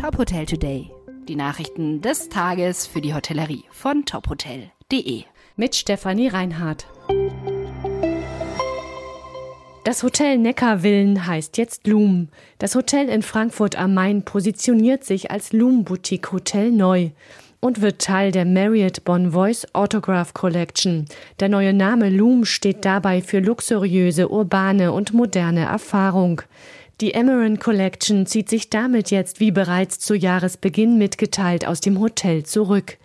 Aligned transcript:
Top 0.00 0.16
Hotel 0.16 0.46
Today. 0.46 0.90
Die 1.28 1.36
Nachrichten 1.36 2.00
des 2.00 2.30
Tages 2.30 2.86
für 2.86 3.02
die 3.02 3.12
Hotellerie 3.12 3.64
von 3.70 4.06
tophotel.de. 4.06 5.24
Mit 5.56 5.76
Stefanie 5.76 6.28
Reinhardt. 6.28 6.86
Das 9.84 10.02
Hotel 10.02 10.38
Neckarvillen 10.38 11.26
heißt 11.26 11.58
jetzt 11.58 11.86
Loom. 11.86 12.28
Das 12.58 12.74
Hotel 12.74 13.10
in 13.10 13.20
Frankfurt 13.20 13.76
am 13.76 13.92
Main 13.92 14.24
positioniert 14.24 15.04
sich 15.04 15.30
als 15.30 15.52
Loom 15.52 15.84
Boutique 15.84 16.32
Hotel 16.32 16.70
neu 16.72 17.10
und 17.60 17.82
wird 17.82 18.00
Teil 18.00 18.32
der 18.32 18.46
Marriott 18.46 19.04
Bonvoice 19.04 19.66
Autograph 19.74 20.32
Collection. 20.32 21.04
Der 21.40 21.50
neue 21.50 21.74
Name 21.74 22.08
Loom 22.08 22.46
steht 22.46 22.86
dabei 22.86 23.20
für 23.20 23.40
luxuriöse, 23.40 24.30
urbane 24.30 24.92
und 24.92 25.12
moderne 25.12 25.66
Erfahrung. 25.66 26.40
Die 27.00 27.14
Emeron 27.14 27.58
Collection 27.58 28.26
zieht 28.26 28.50
sich 28.50 28.68
damit 28.68 29.10
jetzt, 29.10 29.40
wie 29.40 29.50
bereits 29.50 29.98
zu 29.98 30.14
Jahresbeginn 30.14 30.98
mitgeteilt, 30.98 31.66
aus 31.66 31.80
dem 31.80 31.98
Hotel 31.98 32.42
zurück. 32.42 32.98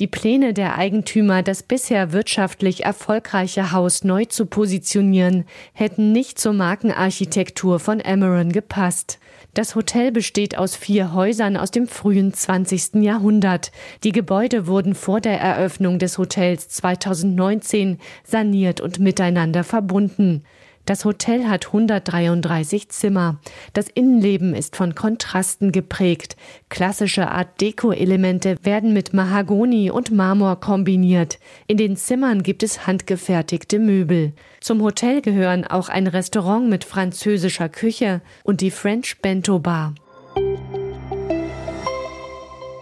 Die 0.00 0.06
Pläne 0.06 0.52
der 0.52 0.76
Eigentümer, 0.76 1.42
das 1.42 1.62
bisher 1.62 2.12
wirtschaftlich 2.12 2.84
erfolgreiche 2.84 3.72
Haus 3.72 4.04
neu 4.04 4.26
zu 4.26 4.44
positionieren, 4.44 5.44
hätten 5.72 6.12
nicht 6.12 6.38
zur 6.38 6.52
Markenarchitektur 6.52 7.80
von 7.80 8.00
Emeron 8.00 8.52
gepasst. 8.52 9.18
Das 9.54 9.74
Hotel 9.74 10.12
besteht 10.12 10.58
aus 10.58 10.76
vier 10.76 11.14
Häusern 11.14 11.56
aus 11.56 11.70
dem 11.70 11.88
frühen 11.88 12.34
20. 12.34 12.96
Jahrhundert. 13.02 13.72
Die 14.04 14.12
Gebäude 14.12 14.66
wurden 14.66 14.94
vor 14.94 15.22
der 15.22 15.40
Eröffnung 15.40 15.98
des 15.98 16.18
Hotels 16.18 16.68
2019 16.68 17.98
saniert 18.24 18.82
und 18.82 19.00
miteinander 19.00 19.64
verbunden. 19.64 20.44
Das 20.88 21.04
Hotel 21.04 21.46
hat 21.48 21.66
133 21.66 22.88
Zimmer. 22.88 23.36
Das 23.74 23.88
Innenleben 23.88 24.54
ist 24.54 24.74
von 24.74 24.94
Kontrasten 24.94 25.70
geprägt. 25.70 26.34
Klassische 26.70 27.30
Art 27.30 27.60
Deko-Elemente 27.60 28.56
werden 28.62 28.94
mit 28.94 29.12
Mahagoni 29.12 29.90
und 29.90 30.10
Marmor 30.10 30.60
kombiniert. 30.60 31.40
In 31.66 31.76
den 31.76 31.98
Zimmern 31.98 32.42
gibt 32.42 32.62
es 32.62 32.86
handgefertigte 32.86 33.78
Möbel. 33.78 34.32
Zum 34.62 34.80
Hotel 34.80 35.20
gehören 35.20 35.66
auch 35.66 35.90
ein 35.90 36.06
Restaurant 36.06 36.70
mit 36.70 36.84
französischer 36.84 37.68
Küche 37.68 38.22
und 38.42 38.62
die 38.62 38.70
French 38.70 39.18
Bento 39.20 39.58
Bar. 39.58 39.92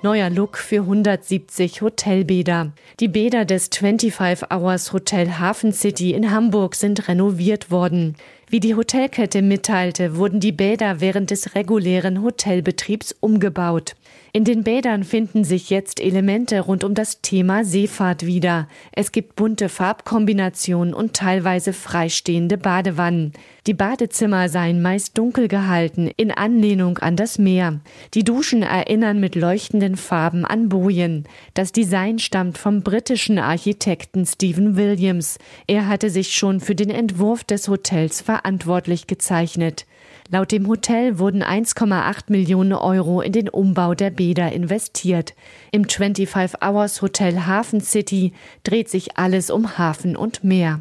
Neuer 0.00 0.30
Look 0.30 0.58
für 0.58 0.82
170 0.82 1.82
Hotelbäder. 1.82 2.70
Die 3.00 3.08
Bäder 3.08 3.44
des 3.44 3.68
25 3.72 4.48
Hours 4.48 4.92
Hotel 4.92 5.28
Hafen 5.40 5.72
City 5.72 6.12
in 6.12 6.30
Hamburg 6.30 6.76
sind 6.76 7.08
renoviert 7.08 7.72
worden. 7.72 8.14
Wie 8.50 8.60
die 8.60 8.74
Hotelkette 8.74 9.42
mitteilte, 9.42 10.16
wurden 10.16 10.40
die 10.40 10.52
Bäder 10.52 11.00
während 11.00 11.30
des 11.30 11.54
regulären 11.54 12.22
Hotelbetriebs 12.22 13.14
umgebaut. 13.20 13.94
In 14.32 14.44
den 14.44 14.62
Bädern 14.62 15.04
finden 15.04 15.44
sich 15.44 15.68
jetzt 15.68 16.00
Elemente 16.00 16.60
rund 16.60 16.84
um 16.84 16.94
das 16.94 17.20
Thema 17.22 17.64
Seefahrt 17.64 18.24
wieder. 18.24 18.68
Es 18.92 19.12
gibt 19.12 19.36
bunte 19.36 19.68
Farbkombinationen 19.68 20.94
und 20.94 21.14
teilweise 21.14 21.72
freistehende 21.72 22.58
Badewannen. 22.58 23.32
Die 23.66 23.74
Badezimmer 23.74 24.48
seien 24.48 24.80
meist 24.80 25.18
dunkel 25.18 25.48
gehalten, 25.48 26.10
in 26.16 26.30
Anlehnung 26.30 26.98
an 26.98 27.16
das 27.16 27.38
Meer. 27.38 27.80
Die 28.14 28.24
Duschen 28.24 28.62
erinnern 28.62 29.20
mit 29.20 29.34
leuchtenden 29.34 29.96
Farben 29.96 30.44
an 30.44 30.68
Bojen. 30.68 31.24
Das 31.54 31.72
Design 31.72 32.18
stammt 32.18 32.58
vom 32.58 32.82
britischen 32.82 33.38
Architekten 33.38 34.24
Stephen 34.24 34.76
Williams. 34.76 35.38
Er 35.66 35.86
hatte 35.86 36.10
sich 36.10 36.34
schon 36.34 36.60
für 36.60 36.74
den 36.74 36.90
Entwurf 36.90 37.44
des 37.44 37.68
Hotels 37.68 38.20
verantwortlich 38.38 39.06
gezeichnet. 39.06 39.86
Laut 40.30 40.52
dem 40.52 40.68
Hotel 40.68 41.18
wurden 41.18 41.42
1,8 41.42 42.24
Millionen 42.28 42.74
Euro 42.74 43.20
in 43.20 43.32
den 43.32 43.48
Umbau 43.48 43.94
der 43.94 44.10
Bäder 44.10 44.52
investiert. 44.52 45.34
Im 45.72 45.88
25 45.88 46.62
Hours 46.62 47.02
Hotel 47.02 47.46
Hafen 47.46 47.80
City 47.80 48.32
dreht 48.62 48.90
sich 48.90 49.16
alles 49.16 49.50
um 49.50 49.78
Hafen 49.78 50.16
und 50.16 50.44
Meer. 50.44 50.80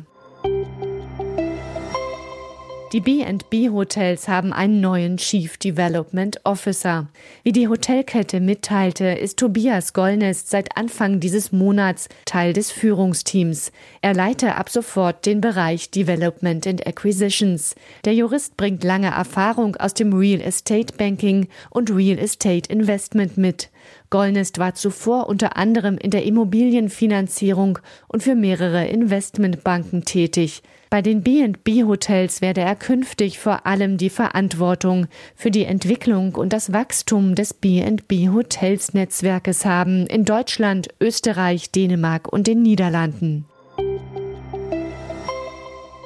Die 2.93 3.01
B&B 3.01 3.69
Hotels 3.69 4.29
haben 4.29 4.53
einen 4.53 4.79
neuen 4.79 5.17
Chief 5.17 5.57
Development 5.57 6.39
Officer. 6.45 7.07
Wie 7.43 7.51
die 7.51 7.67
Hotelkette 7.67 8.39
mitteilte, 8.39 9.07
ist 9.07 9.39
Tobias 9.39 9.91
Gollnest 9.91 10.49
seit 10.49 10.77
Anfang 10.77 11.19
dieses 11.19 11.51
Monats 11.51 12.07
Teil 12.23 12.53
des 12.53 12.71
Führungsteams. 12.71 13.73
Er 14.01 14.13
leite 14.13 14.55
ab 14.55 14.69
sofort 14.69 15.25
den 15.25 15.41
Bereich 15.41 15.91
Development 15.91 16.65
and 16.65 16.87
Acquisitions. 16.87 17.75
Der 18.05 18.13
Jurist 18.13 18.55
bringt 18.55 18.85
lange 18.85 19.07
Erfahrung 19.07 19.75
aus 19.75 19.93
dem 19.93 20.13
Real 20.13 20.39
Estate 20.39 20.93
Banking 20.97 21.49
und 21.69 21.93
Real 21.93 22.17
Estate 22.17 22.71
Investment 22.71 23.37
mit. 23.37 23.69
Gollnest 24.09 24.59
war 24.59 24.75
zuvor 24.75 25.27
unter 25.27 25.57
anderem 25.57 25.97
in 25.97 26.11
der 26.11 26.23
Immobilienfinanzierung 26.23 27.79
und 28.07 28.23
für 28.23 28.35
mehrere 28.35 28.87
Investmentbanken 28.87 30.05
tätig. 30.05 30.63
Bei 30.89 31.01
den 31.01 31.21
B&B-Hotels 31.21 32.41
werde 32.41 32.61
er 32.61 32.75
künftig 32.75 33.39
vor 33.39 33.65
allem 33.65 33.97
die 33.97 34.09
Verantwortung 34.09 35.07
für 35.35 35.51
die 35.51 35.65
Entwicklung 35.65 36.35
und 36.35 36.53
das 36.53 36.71
Wachstum 36.71 37.35
des 37.35 37.53
B&B-Hotels-Netzwerkes 37.53 39.65
haben 39.65 40.07
in 40.07 40.23
Deutschland, 40.23 40.87
Österreich, 41.01 41.71
Dänemark 41.71 42.31
und 42.31 42.47
den 42.47 42.61
Niederlanden. 42.61 43.45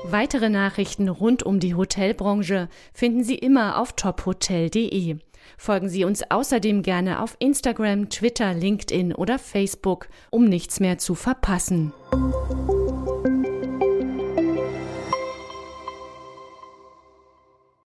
Weitere 0.04 0.50
Nachrichten 0.50 1.08
rund 1.08 1.44
um 1.44 1.60
die 1.60 1.76
Hotelbranche 1.76 2.68
finden 2.94 3.24
Sie 3.24 3.36
immer 3.36 3.80
auf 3.80 3.94
tophotel.de. 3.94 5.18
Folgen 5.58 5.90
Sie 5.90 6.04
uns 6.04 6.24
außerdem 6.30 6.82
gerne 6.82 7.22
auf 7.22 7.36
Instagram, 7.40 8.10
Twitter, 8.10 8.54
LinkedIn 8.54 9.14
oder 9.14 9.40
Facebook, 9.40 10.08
um 10.30 10.46
nichts 10.46 10.80
mehr 10.80 10.98
zu 10.98 11.16
verpassen. 11.16 11.94